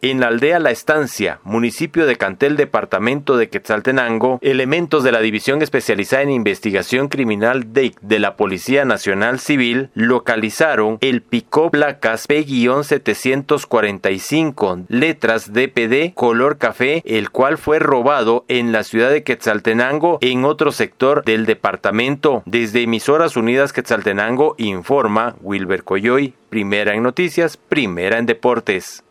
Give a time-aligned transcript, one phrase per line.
[0.00, 5.60] En la aldea La Estancia, municipio de Cantel, departamento de Quetzaltenango, elementos de la División
[5.60, 14.84] Especializada en Investigación Criminal DEIC de la Policía Nacional Civil localizaron el pick placas P-745,
[14.86, 20.70] letras DPD, color café, el cual fue robado en la ciudad de Quetzaltenango en otro
[20.70, 22.44] sector del departamento.
[22.46, 29.02] Desde Emisoras Unidas Quetzaltenango informa Wilber Coyoy, primera en noticias, primera en deportes.